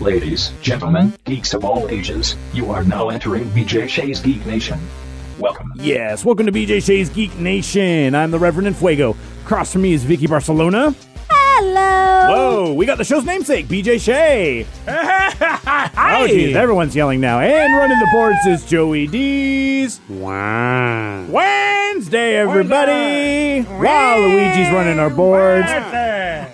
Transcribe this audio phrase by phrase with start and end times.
[0.00, 4.80] Ladies, gentlemen, geeks of all ages, you are now entering BJ Shea's Geek Nation.
[5.38, 5.74] Welcome.
[5.76, 8.14] Yes, welcome to BJ Shea's Geek Nation.
[8.14, 9.14] I'm the Reverend Fuego.
[9.44, 10.94] Across from me is Vicky Barcelona.
[11.74, 12.64] Hello.
[12.66, 14.66] Whoa, we got the show's namesake, BJ Shea.
[14.86, 15.90] Hi.
[16.22, 17.38] Oh, geez, everyone's yelling now.
[17.38, 20.00] And running the boards is Joey D's.
[20.08, 21.24] Wow.
[21.28, 23.62] Wednesday, everybody.
[23.62, 25.68] While Luigi's running our boards.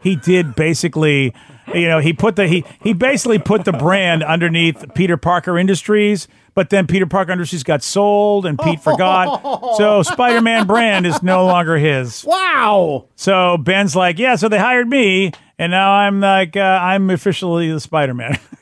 [0.00, 1.34] he did basically
[1.74, 6.26] you know he put the he he basically put the brand underneath peter parker industries
[6.54, 11.46] but then peter parker industries got sold and pete forgot so spider-man brand is no
[11.46, 13.06] longer his wow.
[13.14, 17.70] so ben's like yeah so they hired me and now i'm like uh, i'm officially
[17.70, 18.36] the spider-man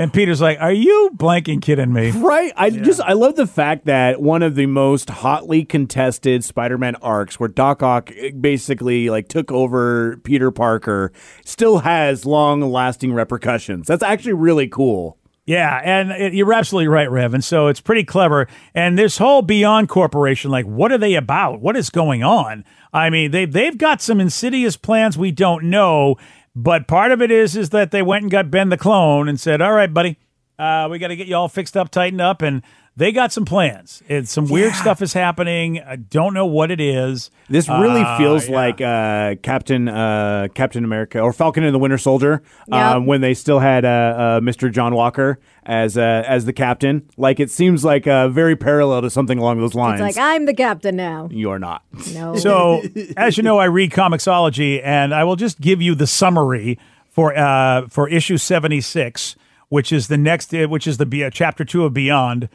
[0.00, 2.52] and peter's like are you blanking kidding me Right.
[2.56, 7.40] I just I love the fact that one of the most hotly contested Spider-Man arcs
[7.40, 11.12] where Doc Ock eh, basically like took over Peter Parker
[11.44, 13.86] still has long-lasting repercussions.
[13.86, 15.18] That's actually really cool.
[15.46, 17.34] Yeah, and it, you're absolutely right, Rev.
[17.34, 18.46] And so it's pretty clever.
[18.72, 21.60] And this whole Beyond Corporation, like, what are they about?
[21.60, 22.64] What is going on?
[22.92, 26.16] I mean, they they've got some insidious plans we don't know.
[26.54, 29.38] But part of it is is that they went and got Ben the clone and
[29.38, 30.18] said, "All right, buddy,
[30.58, 32.62] uh, we got to get you all fixed up, tightened up." And
[32.96, 34.02] they got some plans.
[34.08, 35.80] It's some weird stuff is happening.
[35.80, 37.30] I don't know what it is.
[37.48, 38.54] This really Uh, feels yeah.
[38.54, 42.76] like uh, Captain uh, Captain America or Falcon and the Winter Soldier Yep.
[42.96, 44.70] um, when they still had uh, uh, Mr.
[44.70, 47.08] John Walker as uh, as the captain.
[47.16, 50.00] Like it seems like uh, very parallel to something along those lines.
[50.00, 51.28] It's like, I'm the captain now.
[51.30, 51.82] you are not.
[52.12, 52.34] No.
[52.36, 52.82] So,
[53.16, 56.78] as you know, I read Comixology, and I will just give you the summary
[57.08, 59.36] for uh, for issue seventy six,
[59.68, 62.48] which is the next, uh, which is the Be- chapter two of Beyond.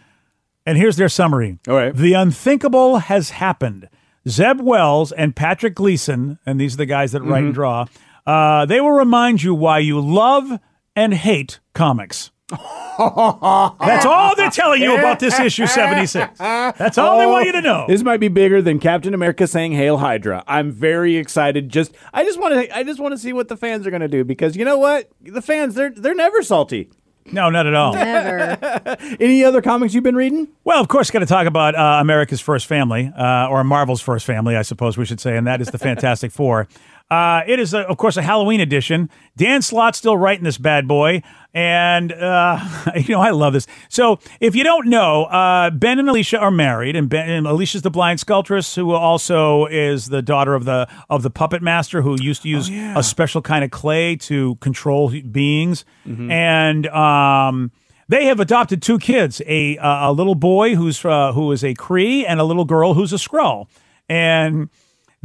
[0.66, 1.60] And here's their summary.
[1.68, 1.96] All right.
[1.96, 3.88] The unthinkable has happened.
[4.28, 7.86] Zeb Wells and Patrick Gleason, and these are the guys that write and draw.
[8.26, 10.60] Uh, they will remind you why you love
[10.96, 12.32] and hate comics.
[12.50, 16.38] That's all they're telling you about this issue 76.
[16.40, 17.86] That's all they want you to know.
[17.88, 21.70] This might be bigger than Captain America saying "Hail Hydra." I'm very excited.
[21.70, 24.02] Just I just want to I just want to see what the fans are going
[24.02, 26.90] to do because you know what the fans they're they're never salty.
[27.32, 27.94] No, not at all.
[27.96, 28.98] Never.
[29.20, 30.48] Any other comics you've been reading?
[30.64, 34.26] Well, of course, got to talk about uh, America's First Family, uh, or Marvel's First
[34.26, 36.68] Family, I suppose we should say, and that is the Fantastic Four.
[37.10, 39.12] Uh, it is, a, of course, a Halloween edition.
[39.38, 41.22] Dan Slott's still writing this bad boy.
[41.54, 42.60] And, uh,
[42.96, 43.68] you know, I love this.
[43.90, 47.84] So if you don't know, uh, Ben and Alicia are married, and, ben, and Alicia's
[47.84, 52.22] the blind sculptress who also is the daughter of the of the puppet master who
[52.22, 55.86] used to use a special kind of clay to control beings.
[56.06, 57.72] And um,
[58.10, 62.26] they have adopted two kids a, a little boy who's uh, who is a Kree
[62.28, 63.68] and a little girl who's a Skrull.
[64.10, 64.70] And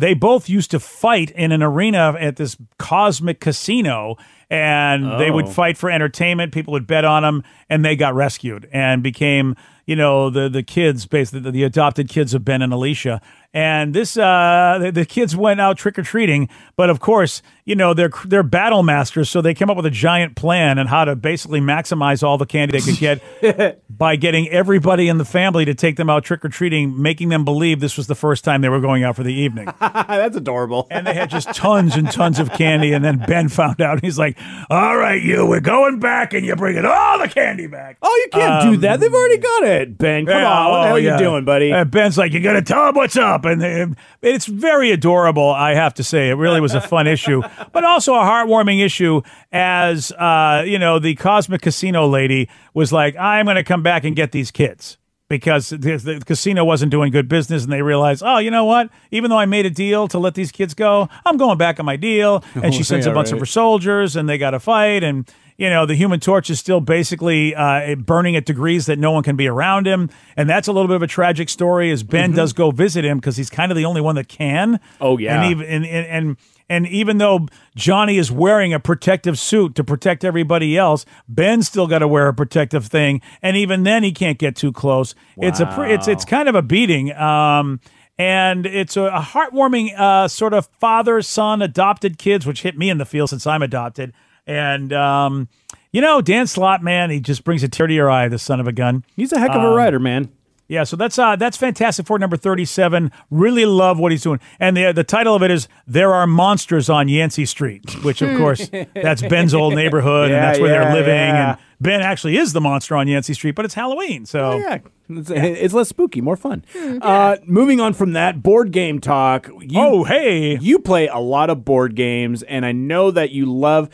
[0.00, 4.16] they both used to fight in an arena at this cosmic casino
[4.50, 5.50] and they would Oh.
[5.50, 9.54] fight for entertainment people would bet on them and they got rescued and became
[9.86, 13.20] you know the the kids basically the, the adopted kids of ben and alicia
[13.54, 18.10] and this uh the, the kids went out trick-or-treating but of course you know they're
[18.26, 21.60] they're battle masters so they came up with a giant plan on how to basically
[21.60, 25.96] maximize all the candy they could get by getting everybody in the family to take
[25.96, 29.16] them out trick-or-treating making them believe this was the first time they were going out
[29.16, 30.86] for the evening That's adorable.
[30.90, 32.92] and they had just tons and tons of candy.
[32.92, 33.94] And then Ben found out.
[33.94, 34.38] And he's like,
[34.70, 38.30] "All right, you, we're going back, and you're bringing all the candy back." Oh, you
[38.30, 39.00] can't do that.
[39.00, 39.98] They've already um, got it.
[39.98, 40.70] Ben, come Yeah, on.
[40.70, 41.12] What the oh, hell are yeah.
[41.12, 41.70] you doing, buddy?
[41.70, 43.86] And Ben's like, "You got to tell him what's up," and they,
[44.22, 45.50] it's very adorable.
[45.50, 47.42] I have to say, it really was a fun issue,
[47.72, 49.22] but also a heartwarming issue.
[49.52, 54.04] As uh, you know, the Cosmic Casino lady was like, "I'm going to come back
[54.04, 54.96] and get these kids."
[55.30, 58.90] Because the, the casino wasn't doing good business, and they realized, oh, you know what?
[59.12, 61.86] Even though I made a deal to let these kids go, I'm going back on
[61.86, 62.42] my deal.
[62.56, 65.04] And she sends yeah, a bunch of her soldiers, and they got to fight.
[65.04, 69.12] And you know, the Human Torch is still basically uh, burning at degrees that no
[69.12, 71.90] one can be around him, and that's a little bit of a tragic story.
[71.90, 74.76] As Ben does go visit him because he's kind of the only one that can.
[74.76, 75.02] Mm-hmm.
[75.02, 75.42] Oh, yeah.
[75.42, 76.36] and even and, and and
[76.70, 77.46] and even though
[77.76, 82.28] Johnny is wearing a protective suit to protect everybody else, Ben's still got to wear
[82.28, 85.14] a protective thing, and even then he can't get too close.
[85.36, 87.12] It's a pre- it's it's kind of a beating.
[87.12, 87.80] Um,
[88.16, 92.88] and it's a, a heartwarming uh, sort of father son adopted kids, which hit me
[92.88, 94.14] in the feel since I'm adopted.
[94.50, 95.48] And um,
[95.92, 98.28] you know, Dan Slott, man, he just brings a tear to your eye.
[98.28, 99.04] The son of a gun.
[99.16, 100.30] He's a heck Um, of a writer, man.
[100.66, 103.10] Yeah, so that's uh that's Fantastic Four number 37.
[103.30, 104.38] Really love what he's doing.
[104.60, 108.36] And the the title of it is There Are Monsters on Yancey Street, which of
[108.38, 111.50] course that's Ben's old neighborhood and that's where yeah, they're living yeah.
[111.50, 114.26] and Ben actually is the monster on Yancey Street, but it's Halloween.
[114.26, 114.78] So Oh, yeah.
[115.12, 116.64] It's, it's less spooky, more fun.
[117.02, 119.48] Uh, moving on from that, board game talk.
[119.48, 120.56] You, Oh, hey.
[120.58, 123.88] You play a lot of board games, and I know that you love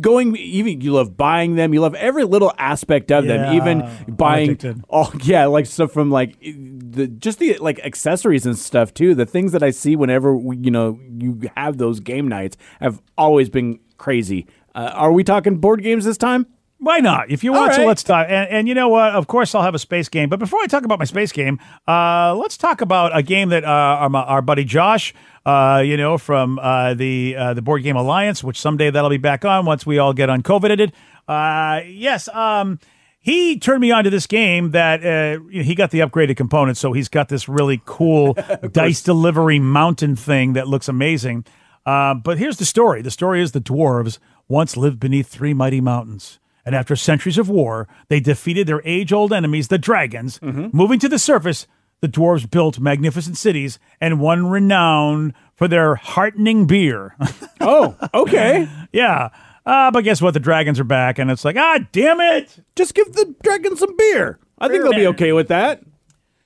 [0.00, 1.72] going, even you love buying them.
[1.72, 4.50] You love every little aspect of them, even buying.
[4.50, 4.84] addicted.
[4.90, 9.14] Oh, yeah, like stuff from like the just the like accessories and stuff too.
[9.14, 13.00] The things that I see whenever we, you know you have those game nights have
[13.16, 14.46] always been crazy.
[14.74, 16.46] Uh, are we talking board games this time?
[16.82, 17.30] Why not?
[17.30, 18.26] If you want All to, let's talk.
[18.28, 19.12] And, and you know what?
[19.12, 20.28] Of course, I'll have a space game.
[20.28, 23.62] But before I talk about my space game, uh, let's talk about a game that
[23.62, 25.14] uh, our, our buddy Josh,
[25.46, 29.16] uh, you know, from uh, the uh, the Board Game Alliance, which someday that'll be
[29.16, 30.92] back on once we all get uncovided.
[31.28, 32.26] Uh, yes.
[32.26, 32.80] Um,
[33.20, 36.92] he turned me on to this game that uh, he got the upgraded components, so
[36.92, 38.36] he's got this really cool
[38.72, 41.44] dice delivery mountain thing that looks amazing.
[41.84, 44.18] But here's the story: the story is the dwarves
[44.48, 49.32] once lived beneath three mighty mountains, and after centuries of war, they defeated their age-old
[49.32, 50.40] enemies, the dragons.
[50.42, 51.66] Moving to the surface,
[52.00, 57.16] the dwarves built magnificent cities and won renown for their heartening beer.
[57.64, 58.68] Oh, okay.
[58.92, 59.28] yeah.
[59.64, 60.34] Uh, but guess what?
[60.34, 62.58] The dragons are back, and it's like, ah, damn it!
[62.74, 64.40] Just give the dragons some beer.
[64.58, 65.80] I think they'll be okay with that.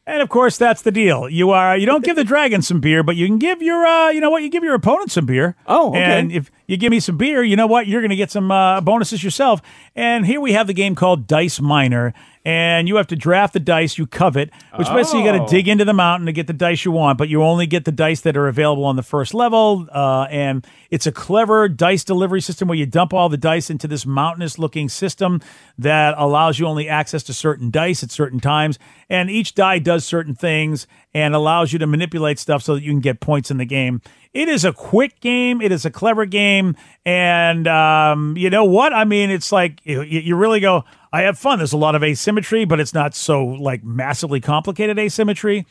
[0.09, 1.29] And of course, that's the deal.
[1.29, 4.11] You are you don't give the dragon some beer, but you can give your uh,
[4.11, 4.43] you know what?
[4.45, 5.57] You give your opponent some beer.
[5.67, 6.01] Oh, okay.
[6.01, 7.89] And if you give me some beer, you know what?
[7.89, 9.61] You're going to get some uh, bonuses yourself.
[9.97, 12.15] And here we have the game called Dice Miner,
[12.47, 15.45] and you have to draft the dice you covet, which basically you got Oh.
[15.47, 17.85] to dig into the mountain to get the dice you want, but you only get
[17.85, 19.89] the dice that are available on the first level.
[19.93, 23.89] Uh, and it's a clever dice delivery system where you dump all the dice into
[23.89, 25.41] this mountainous looking system
[25.77, 28.79] that allows you only access to certain dice at certain times.
[29.11, 32.93] And each die does certain things and allows you to manipulate stuff so that you
[32.93, 34.01] can get points in the game.
[34.37, 35.63] It is a quick game.
[35.63, 36.77] It is a clever game.
[37.07, 38.93] And um, you know what?
[38.93, 41.59] I mean, it's like you, you really go, I have fun.
[41.59, 45.65] There's a lot of asymmetry, but it's not so like massively complicated asymmetry.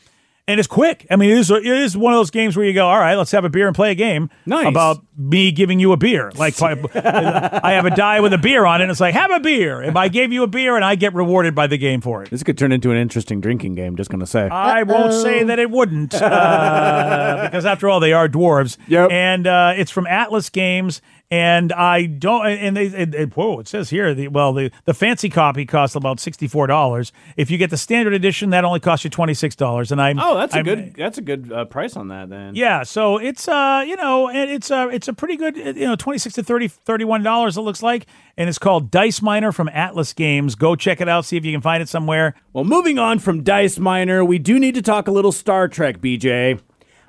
[0.48, 1.04] And it's quick.
[1.10, 3.16] I mean, it is, it is one of those games where you go, all right,
[3.16, 4.68] let's have a beer and play a game Nice.
[4.68, 6.30] about me giving you a beer.
[6.36, 8.84] Like I I have a die with a beer on it.
[8.84, 9.82] And it's like, have a beer.
[9.82, 12.30] If I gave you a beer and I get rewarded by the game for it.
[12.30, 13.96] This could turn into an interesting drinking game.
[13.96, 14.48] Just gonna say.
[14.48, 18.76] I won't say that it wouldn't, uh, because after all, they are dwarves.
[18.86, 19.10] Yep.
[19.10, 22.46] And uh, it's from Atlas Games, and I don't.
[22.46, 24.14] And they, it, it- whoa, it says here.
[24.14, 27.12] The, well, the the fancy copy costs about sixty four dollars.
[27.36, 29.90] If you get the standard edition, that only costs you twenty six dollars.
[29.90, 30.94] And I'm Oh, that's a I'm- good.
[30.94, 32.54] That's a good uh, price on that then.
[32.54, 35.86] Yeah, so it's uh you know and it's uh it's a pretty good uh, you
[35.86, 38.06] know twenty six to 30 31 dollars it looks like
[38.36, 40.54] and it's called Dice Miner from Atlas Games.
[40.54, 42.34] Go check it out, see if you can find it somewhere.
[42.52, 45.98] Well, moving on from Dice Miner, we do need to talk a little Star Trek,
[45.98, 46.60] BJ.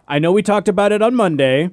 [0.07, 1.69] I know we talked about it on Monday,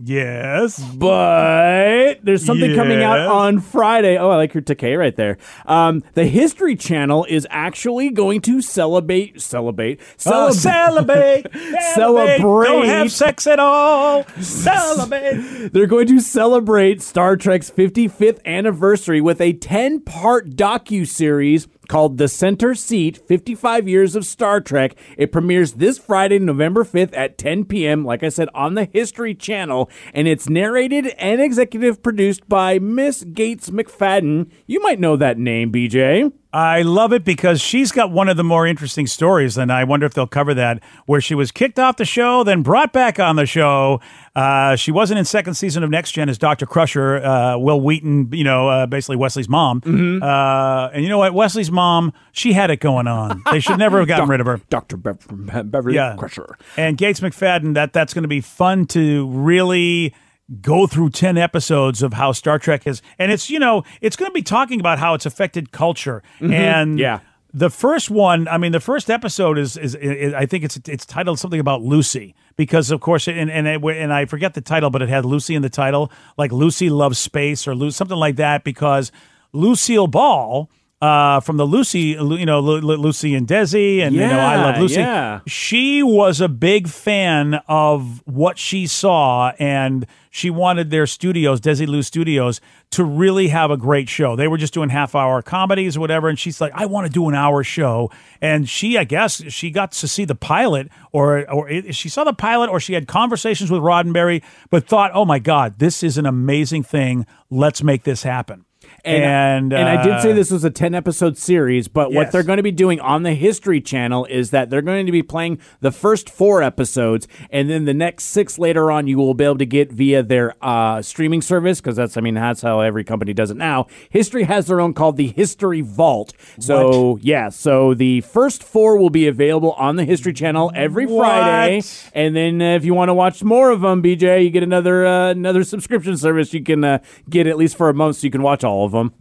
[0.00, 0.82] Yes.
[0.96, 4.18] but there's something coming out on Friday.
[4.18, 5.38] Oh, I like your Takei right there.
[5.66, 11.46] Um, the History Channel is actually going to celebrate, celebrate, Oh, celebrate.
[11.52, 12.38] celebrate, Celebrate.
[12.66, 14.24] Don't have sex at all.
[14.40, 15.68] Celebrate.
[15.72, 22.74] They're going to celebrate Star Trek's 55th anniversary with a 10-part docu-series called The Center
[22.74, 24.96] Seat: 55 Years of Star Trek.
[25.16, 28.04] It premieres this Friday, November 5th at 10 p.m.
[28.04, 33.24] like I said on the History Channel, and it's narrated and executive produced by Miss
[33.24, 34.50] Gates McFadden.
[34.66, 36.32] You might know that name, BJ.
[36.54, 40.06] I love it because she's got one of the more interesting stories, and I wonder
[40.06, 43.34] if they'll cover that, where she was kicked off the show, then brought back on
[43.34, 44.00] the show.
[44.36, 46.66] Uh, she wasn't in second season of Next Gen as Dr.
[46.66, 49.80] Crusher, uh, Wil Wheaton, you know, uh, basically Wesley's mom.
[50.22, 51.34] Uh, and you know what?
[51.34, 53.42] Wesley's mom, she had it going on.
[53.52, 54.60] They should never have gotten rid of her.
[54.70, 54.96] Dr.
[54.96, 56.16] Be- Be- Beverly Yeah.
[56.18, 56.58] Crusher.
[56.76, 60.12] And Gates McFadden, that that's going to be fun to really
[60.60, 63.02] go through 10 episodes of how Star Trek is.
[63.18, 66.22] And it's, you know, it's going to be talking about how it's affected culture.
[66.40, 67.20] And Yeah.
[67.56, 71.06] The first one, I mean, the first episode is, is, is I think it's it's
[71.06, 74.90] titled something about Lucy because, of course, and and, it, and I forget the title,
[74.90, 78.64] but it had Lucy in the title, like Lucy loves space or something like that,
[78.64, 79.12] because
[79.52, 80.68] Lucille Ball.
[81.04, 84.56] Uh, from the Lucy, you know, Lu- Lu- Lucy and Desi, and you know, I
[84.56, 85.00] love Lucy.
[85.00, 85.40] yeah.
[85.46, 92.02] She was a big fan of what she saw, and she wanted their studios, Desilu
[92.02, 92.58] Studios,
[92.92, 94.34] to really have a great show.
[94.34, 97.12] They were just doing half hour comedies or whatever, and she's like, I want to
[97.12, 98.10] do an hour show.
[98.40, 102.24] And she, I guess, she got to see the pilot, or or it, she saw
[102.24, 106.16] the pilot, or she had conversations with Roddenberry, but thought, oh my God, this is
[106.16, 107.26] an amazing thing.
[107.50, 108.64] Let's make this happen.
[109.04, 112.42] And and I did say uh, this was a 10 episode series, but what they're
[112.42, 115.58] going to be doing on the History Channel is that they're going to be playing
[115.80, 119.58] the first four episodes, and then the next six later on you will be able
[119.58, 123.32] to get via their uh, streaming service because that's, I mean, that's how every company
[123.34, 123.86] does it now.
[124.10, 126.32] History has their own called the History Vault.
[126.58, 131.82] So, yeah, so the first four will be available on the History Channel every Friday,
[132.14, 135.06] and then uh, if you want to watch more of them, BJ, you get another
[135.06, 136.54] uh, another subscription service.
[136.54, 138.93] You can uh, get at least for a month so you can watch all of
[138.94, 139.12] them.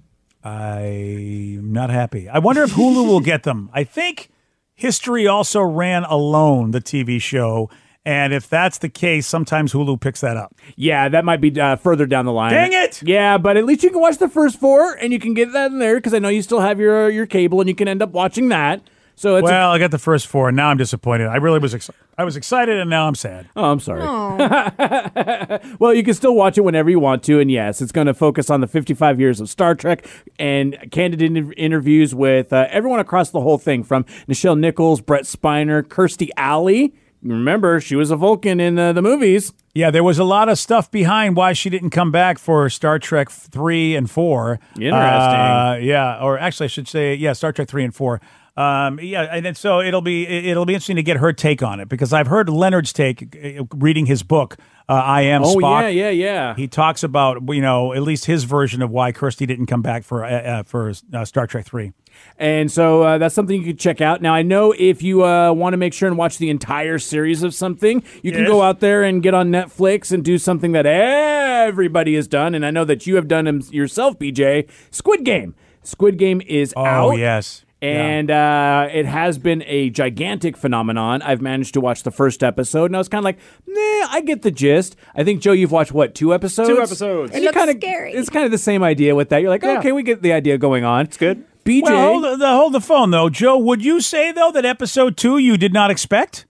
[0.43, 2.27] I'm not happy.
[2.29, 3.69] I wonder if Hulu will get them.
[3.73, 4.29] I think
[4.75, 7.69] History also ran Alone, the TV show.
[8.05, 10.55] And if that's the case, sometimes Hulu picks that up.
[10.75, 12.51] Yeah, that might be uh, further down the line.
[12.51, 13.01] Dang it!
[13.01, 15.71] Yeah, but at least you can watch the first four, and you can get that
[15.71, 18.01] in there because I know you still have your your cable, and you can end
[18.01, 18.81] up watching that.
[19.15, 21.27] So it's Well, I got the first four, and now I'm disappointed.
[21.27, 21.99] I really was excited.
[22.17, 23.47] I was excited, and now I'm sad.
[23.55, 24.01] oh, I'm sorry.
[25.79, 28.13] Well, you can still watch it whenever you want to, and yes, it's going to
[28.13, 30.07] focus on the 55 years of Star Trek
[30.39, 35.25] and candid inter- interviews with uh, everyone across the whole thing, from Nichelle Nichols, Brent
[35.25, 36.93] Spiner, Kirstie Alley.
[37.21, 39.53] Remember, she was a Vulcan in uh, the movies.
[39.73, 42.99] Yeah, there was a lot of stuff behind why she didn't come back for Star
[42.99, 44.59] Trek three and four.
[44.75, 44.91] Interesting.
[44.91, 48.19] Uh, yeah, or actually, I should say, yeah, Star Trek three and four.
[48.55, 51.79] Um, yeah, and then, so it'll be it'll be interesting to get her take on
[51.79, 54.57] it because I've heard Leonard's take uh, reading his book.
[54.87, 55.81] Uh, I am Oh Spock.
[55.83, 56.55] yeah, yeah, yeah.
[56.55, 60.03] He talks about you know at least his version of why Kirstie didn't come back
[60.03, 61.93] for uh, uh, for uh, Star Trek three.
[62.37, 64.21] And so uh, that's something you can check out.
[64.21, 67.41] Now, I know if you uh, want to make sure and watch the entire series
[67.41, 68.49] of something, you can Yes.
[68.49, 72.53] go out there and get on Netflix and do something that everybody has done.
[72.53, 74.69] And I know that you have done them yourself, BJ.
[74.91, 75.55] Squid Game.
[75.81, 77.17] Squid Game is Oh out.
[77.17, 81.21] yes, And uh, it has been a gigantic phenomenon.
[81.21, 84.21] I've managed to watch the first episode, and I was kind of like, "Nah, I
[84.25, 86.69] get the gist." I think Joe, you've watched what two episodes?
[86.69, 87.31] Two episodes.
[87.31, 88.13] And It you looks kinda, scary.
[88.13, 89.39] It's kind of the same idea with that.
[89.41, 89.79] You're like, Yeah.
[89.79, 91.05] okay, we get the idea going on.
[91.05, 91.43] It's good.
[91.65, 93.57] BJ, Well, hold the, hold the phone though, Joe.
[93.57, 96.45] Would you say though that episode two you did not expect?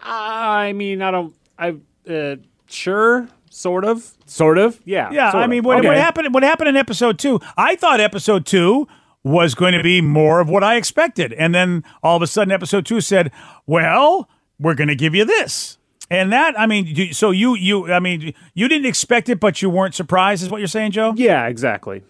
[0.00, 1.34] I mean, I don't.
[1.58, 1.76] I
[2.10, 2.36] uh,
[2.68, 4.12] sure, sort of.
[4.26, 4.80] sort of.
[4.84, 5.10] Yeah.
[5.12, 5.50] Yeah, I of.
[5.50, 5.88] mean, what, Okay.
[5.88, 6.34] what happened?
[6.34, 7.40] What happened in episode two?
[7.56, 8.86] I thought episode two
[9.24, 12.52] was going to be more of what I expected, and then all of a sudden,
[12.52, 13.32] episode two said,
[13.66, 14.28] "Well,
[14.60, 15.78] we're going to give you this."
[16.10, 19.70] And that, I mean, so you, you, I mean, you didn't expect it, but you
[19.70, 21.14] weren't surprised, is what you're saying, Joe?
[21.16, 22.02] Yeah, exactly.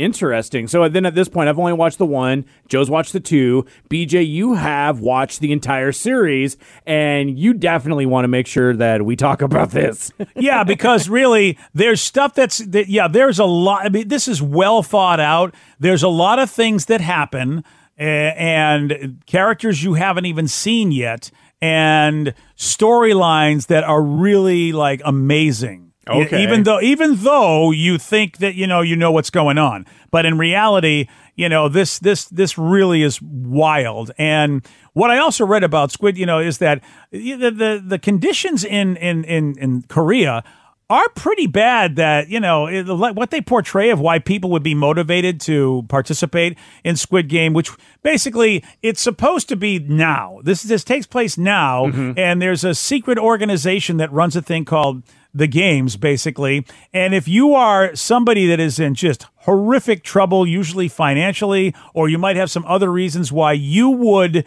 [0.00, 0.66] Interesting.
[0.66, 2.46] So then at this point, I've only watched the one.
[2.68, 3.66] Joe's watched the two.
[3.90, 9.04] BJ, you have watched the entire series, and you definitely want to make sure that
[9.04, 10.10] we talk about this.
[10.34, 13.08] yeah, because really, there's stuff that's that, yeah.
[13.08, 13.84] There's a lot.
[13.84, 15.54] I mean, this is well thought out.
[15.78, 17.62] There's a lot of things that happen,
[17.98, 21.30] uh, and characters you haven't even seen yet.
[21.62, 25.89] and storylines that are really like amazing.
[26.08, 26.42] Okay.
[26.42, 30.24] Even though even though you think that you know you know what's going on, but
[30.24, 34.10] in reality, you know this this this really is wild.
[34.16, 38.64] And what I also read about Squid, you know, is that the the, the conditions
[38.64, 40.42] in in in in Korea
[40.90, 45.40] are pretty bad that you know what they portray of why people would be motivated
[45.40, 47.70] to participate in Squid Game, which
[48.02, 50.40] basically it's supposed to be now.
[50.42, 52.18] This this takes place now, mm-hmm.
[52.18, 55.02] and there's a secret organization that runs a thing called
[55.34, 56.66] the games, basically.
[56.92, 62.18] And if you are somebody that is in just horrific trouble, usually financially, or you
[62.18, 64.44] might have some other reasons why you would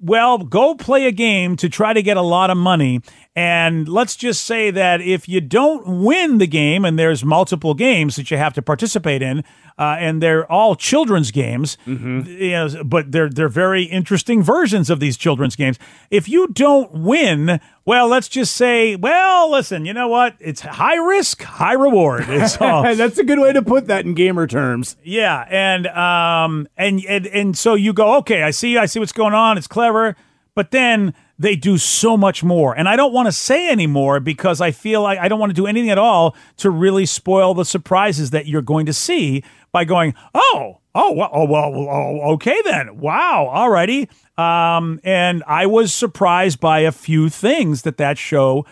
[0.00, 3.00] well, go play a game to try to get a lot of money.
[3.34, 8.16] And let's just say that if you don't win the game, and there's multiple games
[8.16, 9.44] that you have to participate in,
[9.78, 14.98] uh, and they're all children's games, you know, but they're they're very interesting versions of
[14.98, 15.78] these children's games.
[16.10, 20.34] If you don't win, well, let's just say, well, listen, you know what?
[20.40, 22.24] It's high risk, high reward.
[22.28, 22.82] It's all.
[22.82, 24.96] That's a good way to put that in gamer terms.
[25.04, 29.12] Yeah, and um and and and so you go, okay, I see I see what's
[29.12, 29.56] going on.
[29.58, 30.16] It's clever,
[30.54, 32.76] but then they do so much more.
[32.76, 35.54] And I don't want to say anymore because I feel like I don't want to
[35.54, 39.84] do anything at all to really spoil the surprises that you're going to see by
[39.84, 42.98] going, "Oh, oh, well, oh, well, oh, okay then.
[42.98, 44.08] Wow, alrighty."
[44.40, 48.66] Um and I was surprised by a few things that that show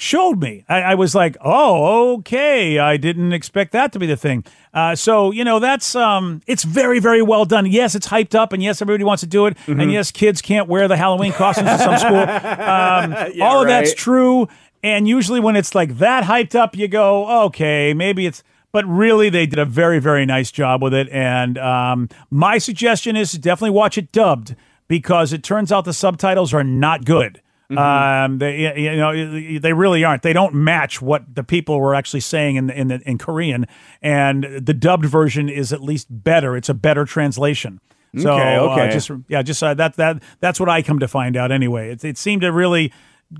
[0.00, 0.64] showed me.
[0.68, 2.78] I, I was like, oh, okay.
[2.78, 4.44] I didn't expect that to be the thing.
[4.72, 7.66] Uh, so you know, that's um, it's very, very well done.
[7.66, 10.68] Yes, it's hyped up, and yes, everybody wants to do it, and yes, kids can't
[10.68, 12.26] wear the Halloween costumes in some school.
[12.70, 14.48] Um, all of that's true.
[14.82, 18.42] And usually, when it's like that hyped up, you go, okay, maybe it's.
[18.72, 21.08] But really, they did a very, very nice job with it.
[21.08, 24.54] And um, my suggestion is to definitely watch it dubbed
[24.86, 27.40] because it turns out the subtitles are not good.
[27.78, 30.22] Um, they you know they really aren't.
[30.22, 33.66] They don't match what the people were actually saying in the, in the, in Korean,
[34.02, 36.56] and the dubbed version is at least better.
[36.56, 37.80] It's a better translation.
[38.18, 38.32] So
[38.72, 41.52] Okay, uh, just yeah, just uh, that that that's what I come to find out
[41.52, 41.90] anyway.
[41.92, 42.92] It, it seemed to really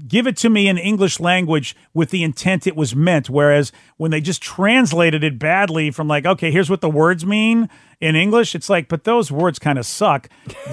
[0.06, 3.28] give it to me in English language with the intent it was meant.
[3.28, 7.68] Whereas when they just translated it badly from like, okay, here's what the words mean
[8.00, 10.28] in English, it's like, but those words kind of suck.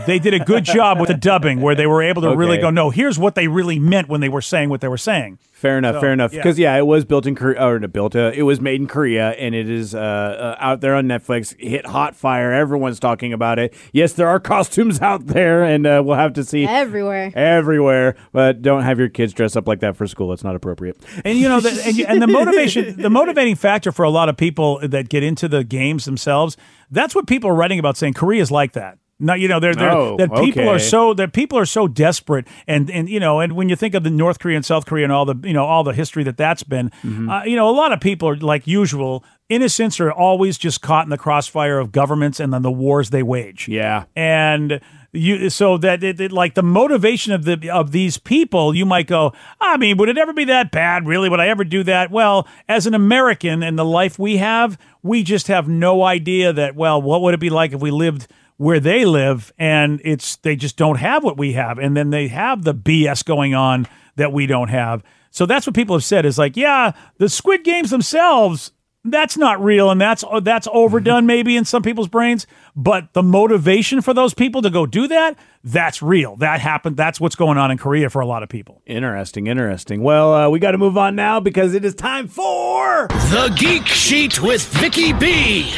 [0.06, 2.70] They did a good job with the dubbing where they were able to really go,
[2.70, 5.38] no, here's what they really meant when they were saying what they were saying.
[5.58, 6.32] Fair enough, So, fair enough.
[6.34, 6.78] Because yeah.
[6.78, 8.16] it was built in Korea, or built.
[8.16, 11.60] Uh, it was made in Korea, and it is uh, uh, out there on Netflix.
[11.60, 12.54] Hit hot fire.
[12.54, 13.74] Everyone's talking about it.
[13.92, 17.32] Yes, there are costumes out there, and uh, we'll have to see Everywhere.
[17.34, 18.16] everywhere.
[18.32, 20.32] But don't have your kids dress up like that for school.
[20.32, 20.98] It's not appropriate.
[21.26, 24.38] And you know, the, and, and the motivation, the motivating factor for a lot of
[24.38, 26.56] people that get into the games themselves,
[26.92, 29.00] that's what people are writing about, saying Korea's like that.
[29.20, 32.48] No, you know, they're, they're Oh, that people are so that people are so desperate,
[32.68, 35.06] and and you know, and when you think of the North Korea and South Korea
[35.06, 37.30] and all the you know all the history that that's been, Mm-hmm.
[37.30, 39.24] uh, you know, a lot of people are like usual.
[39.50, 43.24] Innocents are always just caught in the crossfire of governments and then the wars they
[43.24, 44.04] wage Yeah.
[44.16, 44.82] and
[45.14, 49.08] you so that it, it- like the motivation of the of these people you might
[49.08, 52.12] go i mean would it ever be that bad really would i ever do that
[52.12, 56.76] well as an american and the life we have we just have no idea that
[56.76, 58.28] well what would it be like if we lived
[58.58, 62.28] where they live and it's they just don't have what we have and then they
[62.28, 66.26] have the bs going on that we don't have so that's what people have said
[66.26, 68.72] is like yeah the squid games themselves
[69.06, 74.02] that's not real and that's that's overdone maybe in some people's brains but the motivation
[74.02, 77.70] for those people to go do that that's real that happened that's what's going on
[77.72, 80.02] in korea for a lot of people Interesting, interesting.
[80.02, 83.08] Well, uh, we got to move on now because it is time for.
[83.08, 85.72] The Geek Sheet with Vicky B.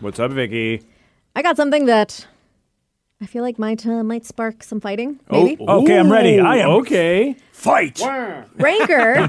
[0.00, 0.82] What's up, Vicky?
[1.36, 2.26] I got something that
[3.20, 5.20] I feel like might uh, might spark some fighting.
[5.30, 6.40] Maybe Oh, Okay, I'm ready.
[6.40, 8.00] I am- Okay fight.
[8.56, 9.28] Ranker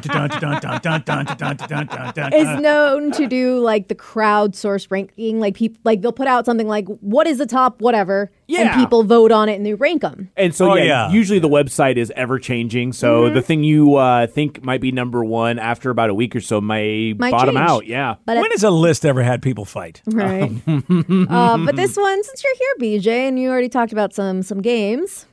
[2.33, 5.39] is known to do like the crowdsourced ranking.
[5.39, 8.61] Like people, like they'll put out something like, "What is the top whatever?" Yeah.
[8.73, 10.29] and people vote on it and they rank them.
[10.37, 11.11] And so, Oh, yeah, yeah.
[11.11, 12.93] usually the website is ever changing.
[12.93, 16.39] So the thing you uh, think might be number one after about a week or
[16.39, 17.69] so may bottom change.
[17.69, 17.85] out.
[17.87, 18.15] Yeah.
[18.25, 20.01] But When has a list ever had people fight?
[20.05, 20.49] Right.
[20.67, 24.61] uh, but this one, since you're here, BJ, and you already talked about some some
[24.61, 25.25] games,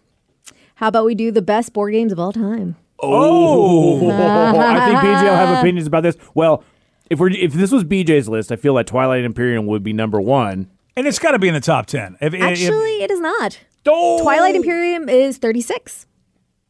[0.76, 2.74] how about we do the best board games of all time?
[3.00, 6.16] Oh, I think BJ will have opinions about this.
[6.34, 6.64] Well,
[7.10, 10.20] if we're if this was BJ's list, I feel like Twilight Imperium would be number
[10.20, 10.70] one.
[10.96, 13.20] and it's got to be in the top 10 If- if- if- Actually, it is
[13.20, 13.58] not.
[13.86, 14.22] Oh!
[14.22, 16.06] Twilight Imperium is 36.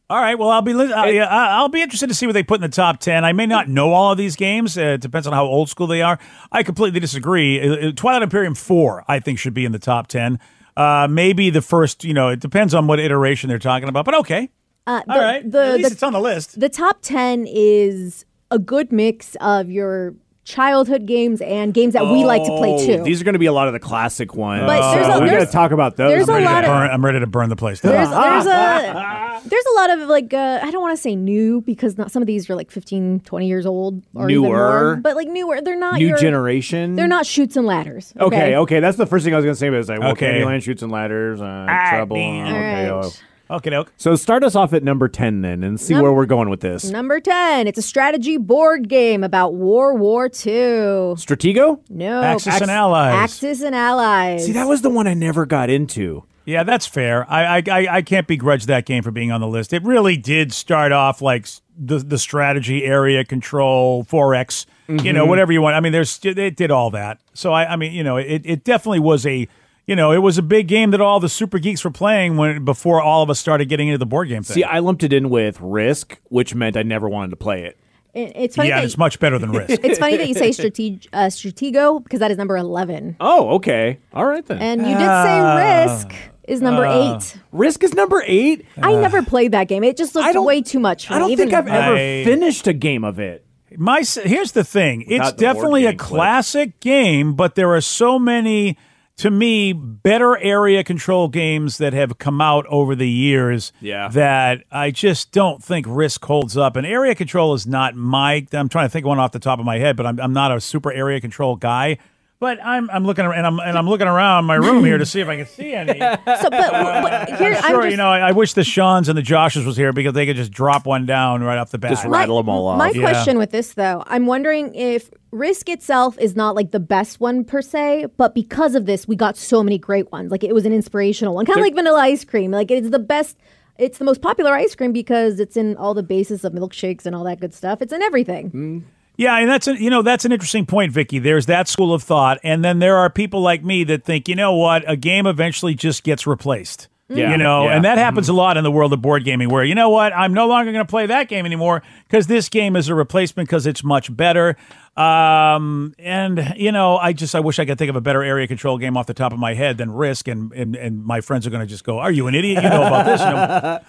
[0.09, 0.37] All right.
[0.37, 2.55] Well, I'll be li- uh, yeah, I- I'll be interested to see what they put
[2.55, 3.23] in the top ten.
[3.25, 4.77] I may not know all of these games.
[4.77, 6.19] Uh, it depends on how old school they are.
[6.51, 7.59] I completely disagree.
[7.59, 10.37] Uh, uh, Twilight Imperium four, I think, should be in the top ten.
[10.77, 12.03] Uh, maybe the first.
[12.03, 14.05] You know, it depends on what iteration they're talking about.
[14.05, 14.49] But okay,
[14.87, 15.51] Uh, the, All right.
[15.51, 16.59] The, At least the, it's on the list.
[16.59, 22.23] the top 10 is a good mix of your childhood games and games that we
[22.23, 23.03] like to play Oh, too.
[23.03, 24.61] These are going to be a lot of the classic ones.
[24.67, 26.11] But there's a- so we got to talk about those.
[26.11, 27.93] there's a I'm ready, lot to of- burn, I'm ready to burn the place down.
[27.93, 31.61] there's there's a there's a lot of like uh, I don't want to say new
[31.61, 34.55] because not some of these are like 15 20 years old or even Newer.
[34.55, 36.95] more, but like newer they're not New your- generation.
[36.95, 39.59] they're not chutes and ladders Okay, okay, that's the first thing I was going to
[39.59, 39.69] say.
[39.69, 40.41] But it's like, well, Okay.
[40.41, 42.17] Candyland chutes and ladders, uh, trouble.
[42.17, 42.47] man.
[42.53, 43.11] Okay, All oh.
[43.49, 43.55] Right.
[43.57, 43.91] Okay, doke.
[43.97, 46.61] So start us off at number ten then, and see Num- where we're going with
[46.61, 46.85] this.
[46.85, 51.15] Number 10, it's a strategy board game about World War II.
[51.15, 51.79] Stratego.
[51.89, 52.21] No.
[52.21, 53.13] Axis and Allies.
[53.15, 54.45] Axis and Allies.
[54.45, 56.23] See, that was the one I never got into.
[56.45, 57.25] Yeah, that's fair.
[57.31, 59.73] I, I I I can't begrudge that game for being on the list.
[59.73, 65.15] It really did start off like the the strategy, area control, 4X, you Mm-hmm.
[65.15, 65.75] know, whatever you want.
[65.75, 67.19] I mean, there's it did all that.
[67.33, 69.47] So I I mean, you know, it it definitely was a
[69.87, 72.65] you know, it was a big game that all the super geeks were playing when
[72.65, 74.55] before all of us started getting into the board game thing.
[74.55, 77.77] See, I lumped it in with Risk, which meant I never wanted to play it.
[78.13, 79.79] It- it's funny yeah, that it's much better than Risk.
[79.83, 83.17] it's funny that you say strateg- uh, Stratego because that is number 11.
[83.19, 84.57] Oh, okay, all right then.
[84.59, 86.15] And you did say Risk
[86.47, 87.37] is number Uh, 8.
[87.51, 88.65] Risk is number eight.
[88.81, 89.83] I never played that game.
[89.83, 91.35] It just I looked way too much for I don't me.
[91.35, 93.45] Think I've ever I- finished a game of it.
[93.77, 95.01] My here's the thing.
[95.09, 96.17] It's the definitely a game clip.
[96.19, 98.77] classic game, but there are so many
[99.17, 104.09] to me better area control games that have come out over the years Yeah.
[104.09, 106.75] that I just don't think Risk holds up.
[106.75, 109.59] And area control is not my I'm trying to think of one off the top
[109.59, 111.97] of my head, but I'm I'm not a super area control guy.
[112.45, 115.19] But I'm I'm looking and I'm and I'm looking around my room here to see
[115.19, 115.97] if I can see any.
[115.99, 119.17] So, but, but here, I'm Sure, just, you know, I, I wish the Sean's and
[119.17, 121.89] the Joshes was here because they could just drop one down right off the bat.
[121.89, 122.77] Just rattle them all off.
[122.77, 123.01] My Yeah.
[123.01, 127.45] question with this, though, I'm wondering if Risk itself is not like the best one
[127.45, 130.29] per se, but because of this, we got so many great ones.
[130.29, 132.51] Like it was an inspirational one, kind of like vanilla ice cream.
[132.51, 133.37] Like it's the best.
[133.79, 137.15] It's the most popular ice cream because it's in all the bases of milkshakes and
[137.15, 137.81] all that good stuff.
[137.81, 138.51] It's in everything.
[138.51, 138.83] Mm.
[139.17, 141.19] Yeah, and that's a, you know that's an interesting point, Vicky.
[141.19, 144.35] There's that school of thought, and then there are people like me that think, you
[144.35, 146.87] know what, a game eventually just gets replaced.
[147.07, 147.31] Yeah.
[147.31, 147.75] You know, Yeah.
[147.75, 150.11] and that happens a lot in the world of board gaming where, you know what,
[150.13, 153.47] I'm no longer going to play that game anymore because this game is a replacement
[153.47, 154.57] because it's much better.
[154.97, 158.47] Um, and, you know, I just, I wish I could think of a better area
[158.47, 160.27] control game off the top of my head than Risk.
[160.27, 162.63] And, and, and my friends are going to just go, Are you an idiot?
[162.63, 163.19] You know about this.
[163.21, 163.27] You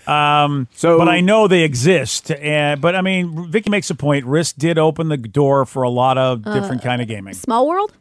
[0.09, 2.31] know, um, So- but I know they exist.
[2.33, 4.27] And, but I mean, Vicky makes a point.
[4.27, 7.35] Risk did open the door for a lot of different kind of gaming.
[7.35, 7.93] Small World,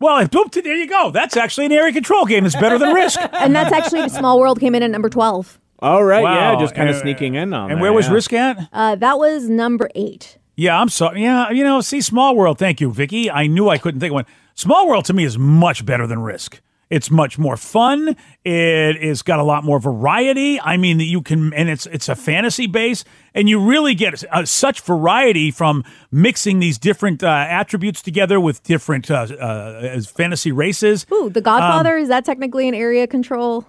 [0.00, 1.10] Well, if- oop, there you go.
[1.10, 3.18] That's actually an area control game that's better than Risk.
[3.32, 5.58] and that's actually Small World came in at number twelve.
[5.80, 6.52] All right, Wow.
[6.52, 7.70] yeah, just kind of And- sneaking in on.
[7.70, 8.12] And there, where was yeah.
[8.14, 8.68] Risk at?
[8.72, 10.38] Uh, that was number eight.
[10.56, 11.22] Yeah, I'm sorry.
[11.22, 12.58] Yeah, you know, see, Small World.
[12.58, 13.30] Thank you, Vicky.
[13.30, 14.26] I knew I couldn't think of one.
[14.54, 16.60] Small World to me is much better than Risk.
[16.88, 18.16] It's much more fun.
[18.44, 20.60] It is got a lot more variety.
[20.60, 24.22] I mean, that you can, and it's it's a fantasy base, and you really get
[24.32, 30.52] uh, such variety from mixing these different uh, attributes together with different uh, uh, fantasy
[30.52, 31.06] races.
[31.12, 33.66] Ooh, The Godfather is that technically an area control?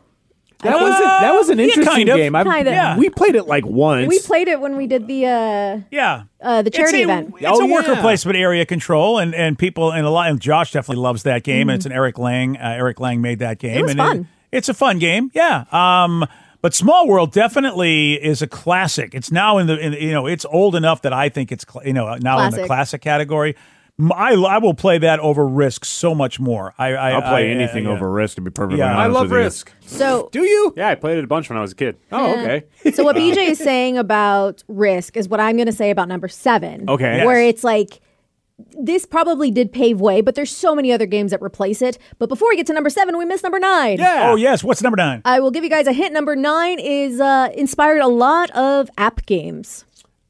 [0.63, 2.17] That was a, that was an Uh, yeah, interesting kind of.
[2.17, 2.36] game.
[2.36, 2.74] I've- Kind of.
[2.74, 2.98] Yeah.
[2.98, 4.08] We played it like once.
[4.08, 7.36] We played it when we did the uh, Yeah, uh, the charity it's a, event.
[7.39, 8.02] It's Oh, a worker yeah.
[8.02, 10.30] placement area control, and, and people and a lot.
[10.30, 11.70] And Josh definitely loves that game.
[11.70, 12.58] And it's an Eric Lang.
[12.58, 13.76] Uh, Eric Lang made that game.
[13.78, 13.82] Mm-hmm.
[13.84, 14.28] was and fun.
[14.52, 15.30] it's a fun game.
[15.34, 15.65] Yeah.
[15.72, 16.26] Um.
[16.60, 19.13] But Small World definitely is a classic.
[19.13, 21.86] It's now in the in, you know it's old enough that I think it's cl-
[21.86, 22.65] you know now in the Classic.
[22.65, 23.56] classic category.
[23.99, 26.73] M- I, I will play that over Risk so much more.
[26.77, 27.91] I, I I'll play I- anything yeah.
[27.91, 28.95] over Risk to be perfectly Yeah.
[28.95, 28.99] honest.
[28.99, 29.38] I love with you.
[29.38, 29.71] Risk.
[29.81, 30.73] So Do you?
[30.77, 31.97] Yeah, I played it a bunch when I was a kid.
[32.12, 32.65] Oh, okay.
[32.93, 36.27] So what BJ is saying about Risk is what I'm going to say about number
[36.27, 36.89] seven.
[36.89, 37.25] Okay.
[37.25, 37.55] Where Yes.
[37.55, 38.01] it's like
[38.79, 41.97] this probably did pave way, but there's so many other games that replace it.
[42.17, 43.97] But before we get to number seven, we missed number nine.
[43.99, 44.29] Yeah.
[44.31, 44.63] Oh yes.
[44.63, 45.21] What's number nine?
[45.25, 46.12] I will give you guys a hint.
[46.13, 49.86] Number nine is uh, inspired a lot of app games,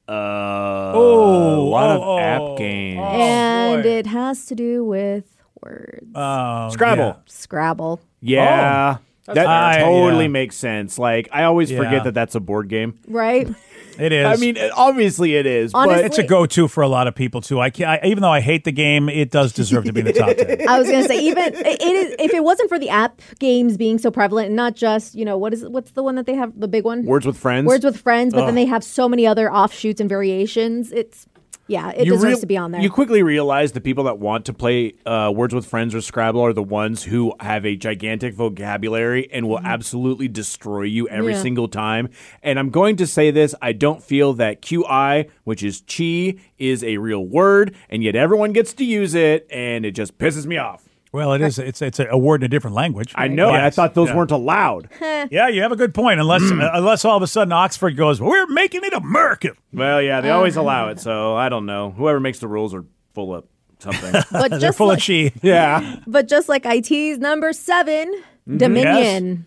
[0.07, 3.01] Uh, Oh, a lot oh, of oh, app games.
[3.03, 3.89] and boy.
[3.89, 5.25] it has to do with
[5.61, 6.07] words.
[6.15, 7.03] Oh, Scrabble.
[7.03, 7.15] yeah.
[7.25, 7.99] Scrabble.
[8.21, 8.97] Yeah.
[9.25, 9.35] that
[9.75, 9.83] fair.
[9.83, 10.29] totally yeah.
[10.29, 10.97] makes sense.
[10.97, 11.77] Like I always Yeah.
[11.79, 12.97] forget that that's a board game.
[13.07, 13.47] Right?
[13.99, 14.25] It is.
[14.25, 17.59] I mean, obviously it is, Honestly- It's a go-to for a lot of people too.
[17.59, 20.05] I, can't, I even though I hate the game, it does deserve to be in
[20.05, 20.67] the top ten.
[20.69, 23.97] I was gonna say even it is if it wasn't for the app games being
[23.97, 26.59] so prevalent and not just you know what is what's the one that they have
[26.59, 27.67] the big one Words with Friends.
[27.67, 30.91] Words with Friends, but then they have so many other offshoots and variations.
[30.91, 31.27] It's
[31.67, 32.81] yeah, it You deserves real- to be on there.
[32.81, 36.41] You quickly realize the people that want to play uh, Words with Friends or Scrabble
[36.41, 41.41] are the ones who have a gigantic vocabulary and will absolutely destroy you every Yeah.
[41.41, 42.09] single time.
[42.41, 46.83] And I'm going to say this I don't feel that QI, which is chi, is
[46.83, 50.57] a real word, and yet everyone gets to use it, and it just pisses me
[50.57, 50.86] off.
[51.11, 51.57] Well, it is.
[51.67, 53.13] It's it's a word in a different language.
[53.15, 53.49] I know.
[53.51, 54.15] I thought those Yeah.
[54.17, 54.89] weren't allowed.
[55.31, 56.19] Yeah, you have a good point.
[56.19, 59.53] Unless uh, unless all of a sudden Oxford goes, we're making it American.
[59.73, 61.91] Well, yeah, they always allow it, so I don't know.
[61.91, 63.45] Whoever makes the rules are full of
[63.79, 64.13] something.
[64.31, 65.31] But They're just full like, of chi.
[65.41, 65.97] yeah.
[66.07, 68.09] but just like IT's number 7
[68.47, 68.57] Mm-hmm.
[68.57, 69.45] Dominion.